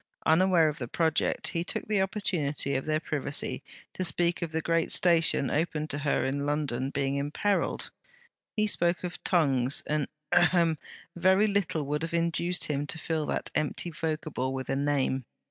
[0.25, 3.61] Unaware of the project, he took the opportunity of their privacy
[3.93, 7.91] to speak of the great station open to her in London being imperilled; and
[8.57, 10.79] he spoke of 'tongues,' and ahem!
[11.15, 15.23] A very little would have induced him to fill that empty vocable with a name.